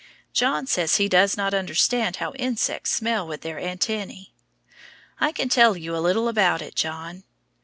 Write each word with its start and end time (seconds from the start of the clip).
John 0.33 0.65
says 0.65 0.95
he 0.95 1.07
does 1.07 1.37
not 1.37 1.53
understand 1.53 2.15
how 2.15 2.33
insects 2.33 2.91
smell 2.91 3.27
with 3.27 3.41
their 3.41 3.57
antennæ. 3.57 4.31
I 5.19 5.31
can 5.31 5.47
tell 5.47 5.77
you 5.77 5.95
a 5.95 6.01
little 6.01 6.27
about 6.27 6.63
it, 6.63 6.73
John. 6.73 7.23